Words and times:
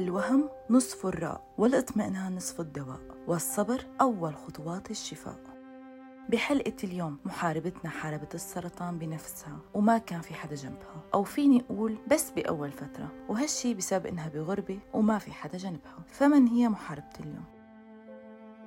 الوهم 0.00 0.48
نصف 0.70 1.06
الراء 1.06 1.44
والإطمئنان 1.58 2.36
نصف 2.36 2.60
الدواء 2.60 3.00
والصبر 3.26 3.86
أول 4.00 4.36
خطوات 4.36 4.90
الشفاء. 4.90 5.38
بحلقة 6.28 6.76
اليوم 6.84 7.18
محاربتنا 7.24 7.90
حاربت 7.90 8.34
السرطان 8.34 8.98
بنفسها 8.98 9.58
وما 9.74 9.98
كان 9.98 10.20
في 10.20 10.34
حدا 10.34 10.54
جنبها. 10.54 11.02
أو 11.14 11.24
فيني 11.24 11.64
أقول 11.70 11.98
بس 12.10 12.30
بأول 12.30 12.72
فترة 12.72 13.12
وهالشي 13.28 13.74
بسبب 13.74 14.06
إنها 14.06 14.28
بغربة 14.28 14.78
وما 14.94 15.18
في 15.18 15.32
حدا 15.32 15.58
جنبها. 15.58 16.04
فمن 16.06 16.46
هي 16.46 16.68
محاربة 16.68 17.12
اليوم؟ 17.20 17.59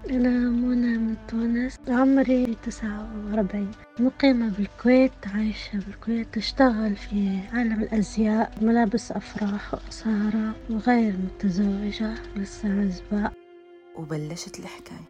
أنا 0.10 0.30
منى 0.30 0.98
من 0.98 1.16
تونس. 1.28 1.80
عمري 1.88 2.58
تسعة 2.64 3.10
وأربعين. 3.26 3.72
مقيمة 4.00 4.50
بالكويت 4.50 5.12
عايشة 5.34 5.80
بالكويت. 5.88 6.38
أشتغل 6.38 6.96
في 6.96 7.40
عالم 7.54 7.82
الأزياء. 7.82 8.52
ملابس 8.62 9.12
أفراح 9.12 9.74
وأسارة 9.74 10.55
وغير 10.70 11.13
متزوجة. 11.18 12.13
لسه 12.36 12.82
عزباء 12.82 13.34
وبلشت 13.96 14.60
الحكاية. 14.60 15.10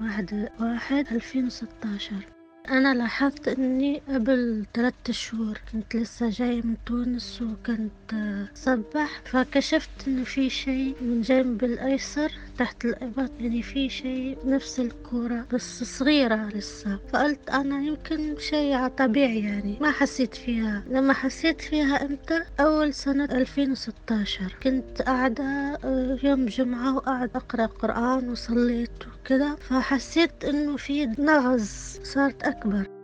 واحد 0.00 0.48
واحد 0.60 1.06
ألفين 1.12 1.46
وستاشر. 1.46 2.26
أنا 2.68 2.94
لاحظت 2.94 3.48
إني 3.48 4.02
قبل 4.08 4.66
ثلاثة 4.74 5.12
شهور 5.12 5.60
كنت 5.72 5.96
لسه 5.96 6.30
جاية 6.30 6.62
من 6.62 6.74
تونس 6.86 7.42
وكنت 7.42 8.14
سبح. 8.54 9.20
فكشفت 9.24 10.08
إنه 10.08 10.24
في 10.24 10.50
شيء 10.50 10.94
من 11.02 11.20
جنب 11.20 11.64
الأيسر. 11.64 12.32
تحت 12.60 12.84
الإبط 12.84 13.30
يعني 13.40 13.62
في 13.62 13.88
شيء 13.88 14.38
نفس 14.44 14.80
الكورة 14.80 15.46
بس 15.52 15.84
صغيرة 15.84 16.48
لسه. 16.48 16.98
فقلت 17.12 17.50
أنا 17.50 17.82
يمكن 17.82 18.36
شيء 18.38 18.88
طبيعي 18.88 19.40
يعني. 19.40 19.78
ما 19.80 19.90
حسيت 19.90 20.34
فيها. 20.34 20.84
لما 20.90 21.12
حسيت 21.12 21.60
فيها 21.60 22.04
إمتى 22.04 22.42
أول 22.60 22.94
سنة 22.94 23.24
2016 23.24 24.56
كنت 24.62 25.02
قاعدة 25.02 25.44
آه، 25.84 26.18
يوم 26.22 26.46
جمعة 26.46 26.96
وقاعد 26.96 27.30
أقرأ 27.36 27.66
قرآن 27.66 28.28
وصليت 28.28 29.06
وكذا 29.06 29.54
فحسيت 29.54 30.44
إنه 30.44 30.76
في 30.76 31.06
نغز 31.06 31.98
صارت 32.02 32.42
أكبر. 32.42 32.99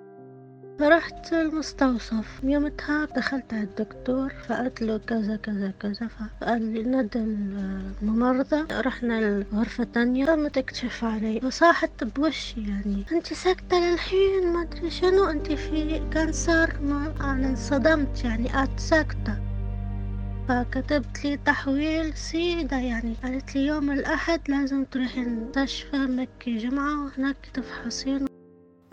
فرحت 0.79 1.33
المستوصف. 1.33 2.41
يومتها 2.43 3.05
دخلت 3.05 3.55
على 3.55 3.63
الدكتور 3.63 4.33
فقلت 4.49 4.83
له 4.83 4.99
كذا 4.99 5.37
كذا 5.37 5.73
كذا 5.81 6.09
فقال 6.09 6.63
لي 6.63 6.83
ندى 6.83 7.19
الممرضة. 7.19 8.67
رحنا 8.81 9.19
الغرفة 9.19 9.85
تانية. 9.85 10.27
قامت 10.27 10.55
تكشف 10.55 11.05
علي. 11.05 11.41
فصاحت 11.41 12.05
بوشي 12.05 12.61
يعني. 12.61 13.05
انت 13.13 13.33
ساكتة 13.33 13.79
للحين؟ 13.79 14.53
ما 14.53 14.63
ادري 14.63 14.91
شنو. 14.91 15.25
انت 15.25 15.53
في 15.53 16.03
كانسر؟ 16.11 16.81
ما 16.81 17.15
أنا 17.21 17.49
انصدمت 17.49 18.25
يعني. 18.25 18.49
قعدت 18.49 18.81
ساكتة. 18.81 19.37
فكتبت 20.49 21.25
لي 21.25 21.37
تحويل 21.37 22.15
سيدة 22.15 22.77
يعني. 22.77 23.15
قالت 23.23 23.55
لي 23.55 23.67
يوم 23.67 23.91
الأحد 23.91 24.41
لازم 24.49 24.85
تروحي 24.85 25.21
المستشفى 25.21 25.97
مكي 25.97 26.57
جمعة 26.57 27.05
وهناك 27.05 27.37
تفحصين. 27.55 28.36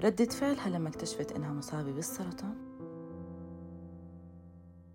ردة 0.04 0.26
فعلها 0.26 0.70
لما 0.70 0.90
اكتشفت 0.90 1.32
إنها 1.32 1.54
مصابة 1.54 1.92
بالسرطان؟ 1.92 2.56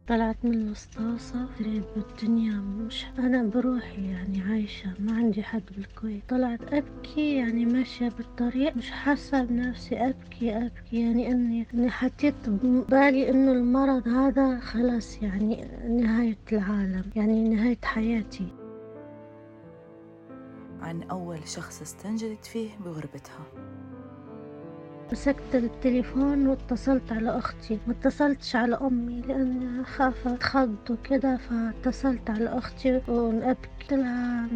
طلعت 0.09 0.37
من 0.45 0.55
المستوصف 0.55 1.59
قريب 1.59 1.85
بالدنيا 1.97 2.53
مش 2.57 3.07
أنا 3.19 3.43
بروحي 3.43 4.11
يعني 4.11 4.43
عايشة 4.43 4.95
ما 4.99 5.13
عندي 5.17 5.43
حد 5.43 5.63
بالكويت. 5.77 6.23
طلعت 6.29 6.73
أبكي 6.73 7.37
يعني 7.37 7.65
ماشية 7.65 8.09
بالطريق 8.09 8.77
مش 8.77 8.91
حاسة 8.91 9.45
بنفسي 9.45 9.97
أبكي 9.97 10.57
أبكي. 10.57 11.01
يعني 11.01 11.31
إني 11.31 11.67
إني 11.75 11.91
حطيت 11.91 12.35
ببالي 12.49 13.31
إنه 13.31 13.53
المرض 13.53 14.09
هذا 14.09 14.61
خلاص 14.61 15.23
يعني 15.23 15.69
نهاية 15.89 16.39
العالم 16.53 17.05
يعني 17.17 17.49
نهاية 17.49 17.79
حياتي. 17.85 18.49
عن 20.81 21.03
أول 21.03 21.49
شخص 21.49 21.83
استنجدت 21.83 22.45
فيه 22.45 22.71
بغربتها. 22.85 23.47
مسكت 25.13 25.55
التليفون 25.55 26.47
واتصلت 26.47 27.13
على 27.13 27.39
أختي. 27.39 27.79
ما 27.87 27.93
اتصلتش 27.93 28.57
على 28.57 28.77
أمي 28.77 29.21
لأني 29.21 29.85
خاف 29.85 30.29
أتخض 30.29 30.77
وكده 30.91 31.37
فاتصلت 31.37 32.31
على 32.31 32.49
أختي 32.59 33.03
ونبكي 33.09 33.69
قلت 33.81 33.93
لها 33.93 34.49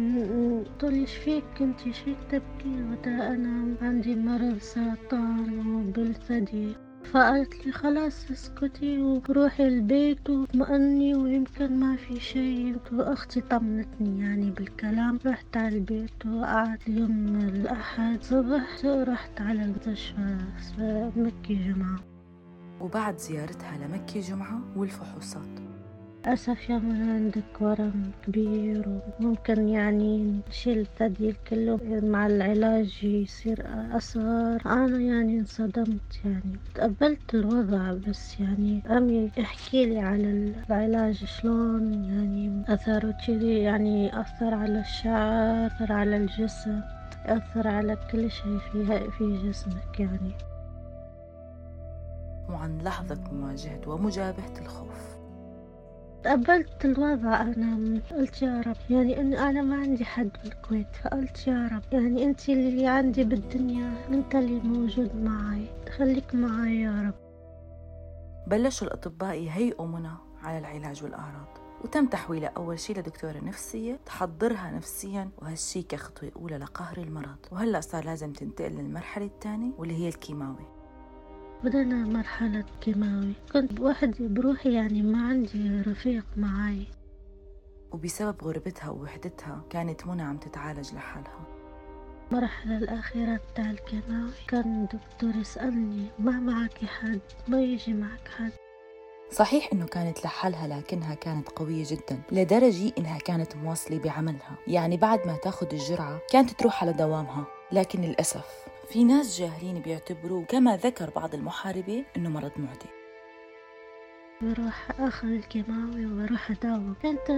تقولي 0.79 1.05
فيك 1.05 1.43
انتي 1.61 1.85
إيش 1.85 1.99
فيك 1.99 2.17
تبكي؟ 2.31 2.83
قلت 2.91 3.07
أنا 3.07 3.75
عندي 3.81 4.15
مرض 4.15 4.57
سرطان 4.57 5.67
وبالثدي 5.75 6.75
فقالت 7.11 7.65
لي 7.65 7.71
خلاص 7.71 8.31
اسكتي 8.31 8.97
وروحي 8.97 9.67
البيت 9.67 10.29
واطمئني 10.29 11.15
ويمكن 11.15 11.79
ما 11.79 11.95
في 11.95 12.19
شيء. 12.19 12.77
واختي 12.91 13.41
طمنتني 13.41 14.19
يعني 14.21 14.51
بالكلام. 14.51 15.19
رحت 15.25 15.57
على 15.57 15.75
البيت 15.77 16.25
وقعدت 16.25 16.87
يوم 16.87 17.35
الأحد 17.35 18.23
صبح 18.23 18.85
رحت 18.85 19.41
على 19.41 19.63
المستشفى 19.63 21.11
مكي 21.15 21.55
جمعة. 21.55 21.99
وبعد 22.81 23.17
زيارتها 23.17 23.77
لمكي 23.77 24.19
جمعة 24.19 24.61
والفحوصات. 24.75 25.72
للأسف 26.27 26.69
يا 26.69 26.77
من 26.77 27.09
عندك 27.09 27.61
ورم 27.61 28.11
كبير 28.25 29.01
وممكن 29.19 29.67
يعني 29.67 30.41
نشيل 30.49 30.79
الثدي 30.79 31.35
كله 31.49 31.79
مع 32.03 32.27
العلاج 32.27 33.03
يصير 33.03 33.65
أصغر. 33.97 34.61
أنا 34.65 34.99
يعني 34.99 35.39
انصدمت 35.39 36.19
يعني 36.25 36.59
تقبلت 36.75 37.33
الوضع 37.33 37.93
بس 37.93 38.39
يعني 38.39 38.83
أمي 38.89 39.31
احكي 39.39 39.85
لي 39.85 39.99
على 39.99 40.53
العلاج 40.69 41.15
شلون 41.25 41.93
يعني 41.93 42.63
أثره 42.67 43.11
كذي 43.27 43.59
يعني 43.59 44.21
أثر 44.21 44.53
على 44.53 44.79
الشعر 44.79 45.65
أثر 45.67 45.93
على 45.93 46.17
الجسم 46.17 46.81
أثر 47.25 47.67
على 47.67 47.97
كل 48.11 48.31
شيء 48.31 48.57
فيها 48.57 49.09
في 49.09 49.49
جسمك 49.49 49.99
يعني. 49.99 50.31
وعن 52.49 52.77
لحظة 52.77 53.19
مواجهة 53.31 53.79
ومجابهة 53.87 54.59
الخوف. 54.61 55.12
تقبلت 56.23 56.85
الوضع 56.85 57.41
أنا 57.41 58.01
قلت 58.11 58.41
يا 58.41 58.61
رب 58.67 58.75
يعني 58.89 59.21
إن 59.21 59.33
أنا 59.33 59.61
ما 59.61 59.75
عندي 59.75 60.05
حد 60.05 60.29
بالكويت 60.43 60.87
فقلت 61.03 61.47
يا 61.47 61.69
رب 61.71 61.93
يعني 61.93 62.23
أنت 62.23 62.49
اللي 62.49 62.87
عندي 62.87 63.23
بالدنيا 63.23 63.93
أنت 64.09 64.35
اللي 64.35 64.59
موجود 64.59 65.15
معي 65.15 65.65
خليك 65.97 66.35
معي 66.35 66.81
يا 66.81 67.01
رب. 67.01 67.13
بلشوا 68.47 68.87
الأطباء 68.87 69.35
يهيئوا 69.35 69.87
منى 69.87 70.11
على 70.43 70.57
العلاج 70.59 71.03
والأعراض 71.03 71.57
وتم 71.83 72.05
تحويلها 72.05 72.51
أول 72.57 72.79
شي 72.79 72.93
لدكتورة 72.93 73.37
نفسية 73.43 73.99
تحضرها 74.05 74.71
نفسيا 74.71 75.29
وهالشي 75.37 75.81
كخطوة 75.81 76.31
أولى 76.35 76.57
لقهر 76.57 76.97
المرض 76.97 77.37
وهلأ 77.51 77.81
صار 77.81 78.05
لازم 78.05 78.33
تنتقل 78.33 78.71
للمرحلة 78.71 79.25
الثانية 79.25 79.71
واللي 79.77 79.95
هي 79.95 80.07
الكيماوي. 80.07 80.72
بدأنا 81.63 81.95
مرحلة 81.95 82.63
كيماوي. 82.81 83.33
كنت 83.53 83.73
بوحدي 83.73 84.27
بروحي 84.27 84.73
يعني 84.73 85.01
ما 85.01 85.27
عندي 85.27 85.81
رفيق 85.87 86.25
معي 86.37 86.87
وبسبب 87.91 88.43
غربتها 88.43 88.89
ووحدتها 88.89 89.63
كانت 89.69 90.07
منى 90.07 90.21
عم 90.21 90.37
تتعالج 90.37 90.93
لحالها. 90.93 91.47
المرحلة 92.31 92.77
الأخيرة 92.77 93.39
بتاع 93.51 93.71
الكيماوي 93.71 94.31
كان 94.47 94.83
الدكتور 94.83 95.41
يسألني 95.41 96.07
ما 96.19 96.31
معك 96.31 96.85
حد 96.85 97.21
ما 97.47 97.61
يجي 97.61 97.93
معك 97.93 98.27
حد. 98.37 98.51
صحيح 99.31 99.69
إنه 99.73 99.85
كانت 99.85 100.25
لحالها 100.25 100.67
لكنها 100.67 101.13
كانت 101.15 101.49
قوية 101.49 101.85
جدا 101.87 102.21
لدرجة 102.31 102.91
إنها 102.97 103.17
كانت 103.17 103.55
مواصلة 103.55 103.99
بعملها. 103.99 104.55
يعني 104.67 104.97
بعد 104.97 105.27
ما 105.27 105.37
تاخد 105.43 105.73
الجرعة 105.73 106.19
كانت 106.31 106.51
تروح 106.51 106.83
على 106.83 106.93
دوامها 106.93 107.45
لكن 107.71 108.01
للأسف 108.01 108.72
في 108.89 109.03
ناس 109.03 109.39
جاهلين 109.39 109.81
بيعتبروه 109.81 110.45
كما 110.45 110.77
ذكر 110.77 111.09
بعض 111.09 111.33
المحاربين 111.33 112.05
إنه 112.17 112.29
مرض 112.29 112.51
معدي. 112.57 112.89
بروح 114.41 115.01
آخذ 115.01 115.27
الكيماوي 115.27 116.05
وبروح 116.05 116.51
أداوم. 116.51 116.95
كنت 117.01 117.29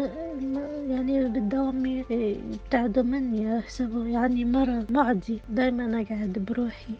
يعني 0.90 1.30
بالدوام 1.30 1.86
يبتعدوا 1.86 3.04
مني 3.04 3.44
يحسبوا 3.44 4.06
يعني 4.06 4.46
مرض 4.46 4.92
معدي. 4.92 5.42
دايما 5.50 6.02
أقعد 6.02 6.46
بروحي. 6.50 6.94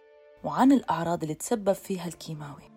وعن 0.44 0.72
الأعراض 0.72 1.22
اللي 1.22 1.34
تسبب 1.34 1.72
فيها 1.72 2.06
الكيماوي. 2.06 2.75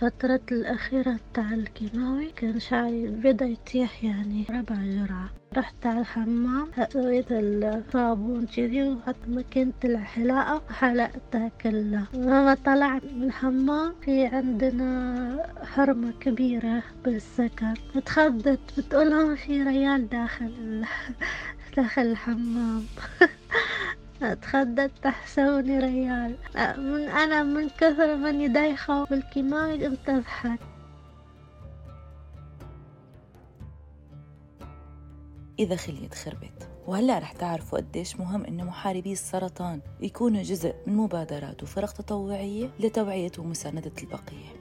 فترة 0.00 0.40
الأخيرة 0.52 1.16
تاع 1.34 1.54
الكيماوي 1.54 2.30
كان 2.36 2.60
شعري 2.60 3.06
بدأ 3.06 3.46
يطيح 3.46 4.04
يعني 4.04 4.44
ربع 4.50 4.76
جرعة. 4.76 5.30
رحت 5.56 5.86
على 5.86 6.00
الحمام 6.00 6.68
سويت 6.92 7.26
الصابون 7.30 8.46
كذي 8.46 8.82
وحط 8.82 9.16
مكينة 9.28 9.72
الحلاقة 9.84 10.62
وحلقتها 10.70 11.50
كلها. 11.60 12.06
لما 12.14 12.56
طلعت 12.64 13.04
من 13.04 13.22
الحمام 13.22 13.94
في 14.04 14.26
عندنا 14.26 15.52
حرمة 15.64 16.12
كبيرة 16.20 16.82
بالسكن. 17.04 17.74
اتخضت 17.96 18.60
بتقول 18.78 19.28
ما 19.28 19.34
في 19.34 19.62
ريال 19.62 20.08
داخل 20.08 20.84
داخل 21.76 22.02
الحمام. 22.02 22.84
اتخدت 24.22 24.90
تحسوني 25.02 25.78
ريال. 25.78 26.36
من 26.56 27.08
أنا 27.08 27.42
من 27.42 27.68
كثر 27.68 28.16
ماني 28.16 28.48
دايخة 28.48 29.04
بالكيماوي 29.04 29.86
قمت 29.86 30.08
أضحك 30.08 30.58
إذا 35.58 35.76
خليت 35.76 36.14
خربت. 36.14 36.68
وهلأ 36.86 37.18
رح 37.18 37.32
تعرفوا 37.32 37.78
قديش 37.78 38.16
مهم 38.16 38.44
إنه 38.44 38.64
محاربي 38.64 39.12
السرطان 39.12 39.80
يكونوا 40.00 40.42
جزء 40.42 40.74
من 40.86 40.96
مبادرات 40.96 41.62
وفرق 41.62 41.92
تطوعية 41.92 42.70
لتوعية 42.80 43.32
ومساندة 43.38 43.92
البقية. 44.02 44.56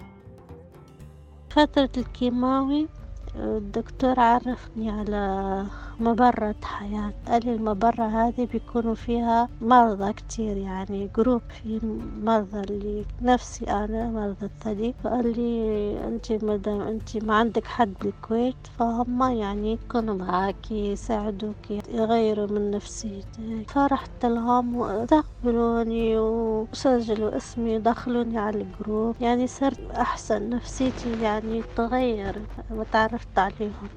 فترة 1.50 1.90
الكيماوي 1.98 2.88
الدكتور 3.36 4.19
عرفني 4.19 4.90
على 4.90 5.66
مبرة 6.00 6.56
حياة. 6.63 7.13
المبرة 7.30 8.03
هذه 8.06 8.47
بيكونوا 8.53 8.95
فيها 8.95 9.50
مرضى 9.62 10.13
كتير 10.13 10.57
يعني 10.57 11.09
group 11.18 11.42
في 11.50 11.80
مرضى 12.24 12.59
اللي 12.59 13.06
نفسي 13.21 13.65
أنا 13.65 14.12
مرضى 14.12 14.45
الثدي 14.45 14.95
فقال 15.03 15.39
لي 15.39 16.07
أنت 16.07 16.31
مدام 16.31 16.81
أنت 16.81 17.24
ما 17.24 17.36
عندك 17.36 17.68
حد 17.68 17.94
بالكويت 18.01 18.56
فهم 18.77 19.21
يعني 19.38 19.74
يكونوا 19.74 20.15
معاكي 20.15 20.92
يساعدوك 20.92 21.71
يغيروا 21.89 22.47
من 22.47 22.71
نفسيتك. 22.71 23.69
فرحت 23.69 24.25
لهم 24.25 24.75
ودخلوني 24.75 26.18
وسجلوا 26.18 27.38
اسمي 27.38 27.80
دخلوني 27.80 28.38
على 28.38 28.62
ال 28.62 28.71
group 28.71 29.16
يعني 29.19 29.47
صرت 29.47 29.92
أحسن 29.92 30.50
نفسيتي 30.50 31.21
يعني 31.21 31.63
تغير 31.75 32.45
وتعرفت 32.71 33.39
عليهم. 33.39 33.89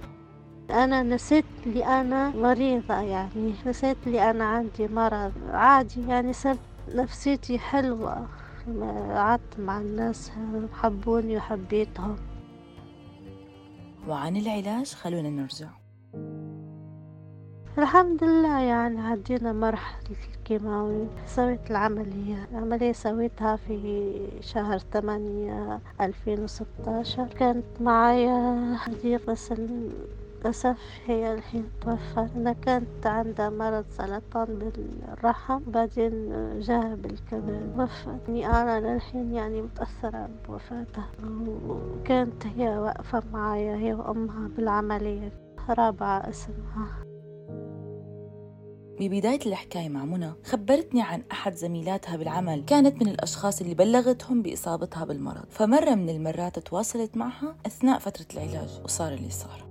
أنا 0.70 1.02
نسيت 1.02 1.44
لي 1.66 1.84
أنا 1.84 2.30
مريضة 2.30 2.94
يعني 3.00 3.54
نسيت 3.66 3.96
لي 4.06 4.30
أنا 4.30 4.44
عندي 4.44 4.88
مرض 4.88 5.32
عادي 5.50 6.08
يعني 6.08 6.32
صرت 6.32 6.58
نفسيتي 6.94 7.58
حلوة 7.58 8.26
قعدت 9.14 9.58
مع 9.60 9.78
الناس 9.78 10.32
حبوني 10.72 11.36
وحبيتهم. 11.36 12.16
وعن 14.08 14.36
العلاج 14.36 14.86
خلونا 14.86 15.30
نرجع. 15.30 15.68
الحمد 17.78 18.24
لله 18.24 18.60
يعني 18.60 19.00
عدينا 19.00 19.52
مرحلة 19.52 20.16
الكيماوي. 20.34 21.06
سويت 21.26 21.70
العملية 21.70 22.48
العملية 22.52 22.92
سويتها 22.92 23.56
في 23.56 24.12
شهر 24.40 24.78
ثمانية 24.78 25.80
ألفين 26.00 26.44
وستاشر. 26.44 27.26
كانت 27.26 27.64
معايا 27.80 28.76
صديق 28.86 29.30
بس 29.30 29.52
للأسف 30.38 30.78
هي 31.06 31.34
الحين 31.34 31.70
توفت 31.80 32.30
أنا 32.36 32.52
كانت 32.52 33.06
عندها 33.06 33.50
مرض 33.50 33.84
سرطان 33.90 34.58
بالرحم 34.58 35.60
بعدين 35.66 36.30
جاها 36.60 36.94
بالكبد. 36.94 37.72
وفاتني 37.78 38.46
أنا 38.46 38.80
للحين 38.80 39.34
يعني 39.34 39.62
متأثرة 39.62 40.28
بوفاتها 40.48 41.08
وكانت 41.68 42.46
هي 42.46 42.78
واقفة 42.78 43.22
معايا 43.32 43.76
هي 43.76 43.94
وأمها 43.94 44.48
بالعملية. 44.48 45.32
رابعة 45.68 46.28
اسمها. 46.28 46.88
ببداية 49.00 49.40
الحكاية 49.46 49.88
مع 49.88 50.04
منى 50.04 50.32
خبرتني 50.44 51.02
عن 51.02 51.22
أحد 51.32 51.54
زميلاتها 51.54 52.16
بالعمل. 52.16 52.64
كانت 52.64 53.02
من 53.02 53.08
الأشخاص 53.08 53.60
اللي 53.60 53.74
بلغتهم 53.74 54.42
بإصابتها 54.42 55.04
بالمرض. 55.04 55.44
فمرة 55.50 55.94
من 55.94 56.08
المرات 56.10 56.58
تواصلت 56.58 57.16
معها 57.16 57.56
أثناء 57.66 57.98
فترة 57.98 58.26
العلاج 58.34 58.80
وصار 58.84 59.12
اللي 59.12 59.30
صار. 59.30 59.67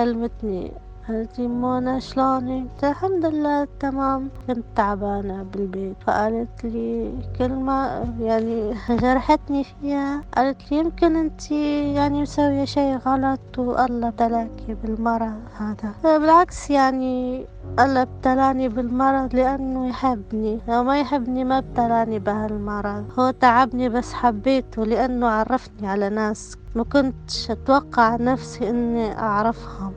كلمتني 0.00 0.72
قالت 1.08 1.40
منى 1.40 2.00
شلونك 2.00 2.84
الحمد 2.84 3.24
لله 3.26 3.68
تمام. 3.80 4.30
كنت 4.46 4.64
تعبانة 4.76 5.42
بالبيت 5.42 5.96
فقالت 6.06 6.64
لي 6.64 7.12
كلمة 7.38 8.04
يعني 8.20 8.74
جرحتني 8.90 9.64
فيها. 9.64 10.20
قالت 10.36 10.72
لي 10.72 10.78
يمكن 10.78 11.16
انت 11.16 11.50
يعني 11.96 12.22
مسوية 12.22 12.64
شي 12.64 12.96
غلط 12.96 13.58
والله 13.58 14.08
ابتلاكي 14.08 14.74
بالمرض 14.82 15.40
هذا. 15.58 16.18
بالعكس 16.18 16.70
يعني 16.70 17.46
الله 17.78 18.02
ابتلاني 18.02 18.68
بالمرض 18.68 19.34
لأنه 19.34 19.88
يحبني. 19.88 20.60
لو 20.68 20.82
ما 20.84 21.00
يحبني 21.00 21.44
ما 21.44 21.58
ابتلاني 21.58 22.18
بهالمرض. 22.18 23.04
هو 23.18 23.30
تعبني 23.30 23.88
بس 23.88 24.12
حبيته 24.12 24.84
لأنه 24.84 25.26
عرفني 25.26 25.88
على 25.88 26.08
ناس 26.08 26.56
ما 26.74 26.84
كنتش 26.84 27.50
أتوقع 27.50 28.16
نفسي 28.16 28.70
إني 28.70 29.18
أعرفهم. 29.18 29.92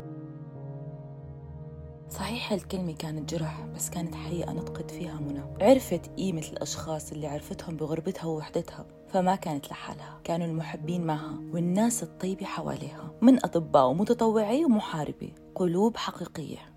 صحيح 2.14 2.54
هالكلمة 2.54 2.94
كانت 2.94 3.34
جرح 3.34 3.62
بس 3.76 3.90
كانت 3.90 4.16
حقيقة 4.16 4.54
نطقت 4.54 4.92
فيها 4.92 5.20
منى. 5.20 5.44
عرفت 5.62 6.10
قيمة 6.18 6.44
الأشخاص 6.54 7.12
اللي 7.12 7.28
عرفتهم 7.28 7.78
بغربتها 7.78 8.26
ووحدتها 8.26 8.86
فما 9.08 9.36
كانت 9.36 9.72
لحالها. 9.72 10.20
كانوا 10.24 10.48
المحبين 10.48 11.06
معها 11.06 11.40
والناس 11.54 12.04
الطيبة 12.04 12.46
حواليها 12.46 13.12
من 13.22 13.46
أطباء 13.46 13.90
ومتطوعي 13.90 14.66
ومحاربة 14.66 15.32
قلوب 15.56 15.98
حقيقية. 15.98 16.74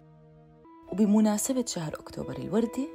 وبمناسبة 0.93 1.65
شهر 1.69 1.95
أكتوبر 1.95 2.37
الوردي 2.39 2.89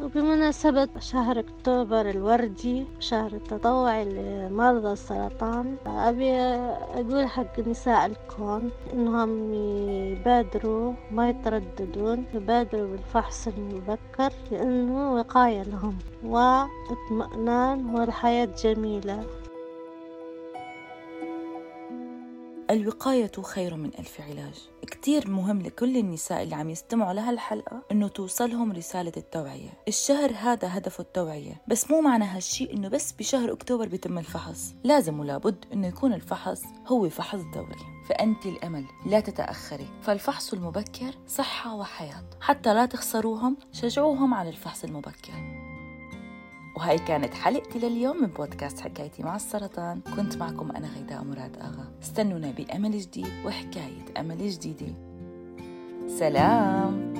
وبمناسبة 0.00 0.88
شهر 0.98 1.38
أكتوبر 1.38 2.10
الوردي 2.10 2.86
شهر 3.00 3.32
التطوع 3.32 4.02
لمرضى 4.02 4.92
السرطان 4.92 5.76
أبي 5.86 6.30
أقول 6.94 7.26
حق 7.26 7.60
نساء 7.60 8.06
الكون 8.06 8.70
إنهم 8.92 9.54
يبادروا 9.54 10.92
ما 11.10 11.28
يترددون 11.28 12.24
يبادروا 12.34 12.86
بالفحص 12.86 13.48
المبكر 13.48 14.32
لأنه 14.50 15.14
وقاية 15.14 15.62
لهم 15.62 15.98
واطمئنان 16.24 17.94
والحياة 17.94 18.48
جميلة. 18.64 19.24
الوقاية 22.72 23.32
خير 23.42 23.76
من 23.76 23.90
ألف 23.98 24.20
علاج. 24.20 24.68
كتير 24.82 25.30
مهم 25.30 25.62
لكل 25.62 25.96
النساء 25.96 26.42
اللي 26.42 26.54
عم 26.54 26.70
يستمعوا 26.70 27.12
لهالحلقة 27.12 27.82
إنه 27.92 28.08
توصلهم 28.08 28.72
رسالة 28.72 29.12
التوعية. 29.16 29.70
الشهر 29.88 30.32
هذا 30.36 30.78
هدفه 30.78 31.02
التوعية 31.02 31.62
بس 31.68 31.90
مو 31.90 32.00
معنى 32.00 32.24
هالشي 32.24 32.72
إنه 32.72 32.88
بس 32.88 33.12
بشهر 33.12 33.52
أكتوبر 33.52 33.88
بيتم 33.88 34.18
الفحص. 34.18 34.74
لازم 34.84 35.20
ولابد 35.20 35.64
إنه 35.72 35.86
يكون 35.86 36.12
الفحص 36.12 36.62
هو 36.86 37.08
فحص 37.08 37.40
دوري. 37.54 38.06
فأنت 38.08 38.46
الأمل 38.46 38.84
لا 39.06 39.20
تتأخري. 39.20 39.88
فالفحص 40.02 40.52
المبكر 40.52 41.14
صحة 41.26 41.74
وحياة. 41.74 42.24
حتى 42.40 42.74
لا 42.74 42.86
تخسروهم 42.86 43.56
شجعوهم 43.72 44.34
على 44.34 44.48
الفحص 44.48 44.84
المبكر. 44.84 45.61
وهاي 46.76 46.98
كانت 46.98 47.34
حلقتي 47.34 47.78
لليوم 47.78 48.22
من 48.22 48.28
بودكاست 48.28 48.80
حكايتي 48.80 49.22
مع 49.22 49.36
السرطان. 49.36 50.00
كنت 50.16 50.36
معكم 50.36 50.70
أنا 50.70 50.88
غيداء 50.88 51.24
مراد 51.24 51.56
آغا. 51.56 51.92
استنونا 52.02 52.50
بأمل 52.50 52.98
جديد 52.98 53.28
وحكاية 53.44 54.04
أمل 54.20 54.48
جديدة. 54.48 54.94
سلام! 56.06 57.11